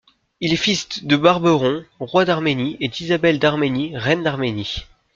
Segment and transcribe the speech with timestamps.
[0.39, 4.87] Il est fils d'de Barbaron, roi d'Arménie, et d'Isabelle d'Arménie, reine d'Arménie.